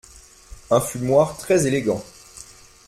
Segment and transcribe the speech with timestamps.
[0.71, 2.03] Un fumoir très élégant.